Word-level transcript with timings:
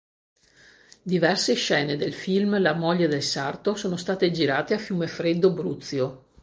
Diverse 1.03 1.53
scene 1.53 1.95
del 1.95 2.15
film 2.15 2.59
"La 2.59 2.73
moglie 2.73 3.07
del 3.07 3.21
sarto" 3.21 3.75
sono 3.75 3.97
state 3.97 4.31
girate 4.31 4.73
a 4.73 4.79
Fiumefreddo 4.79 5.51
Bruzio. 5.53 6.25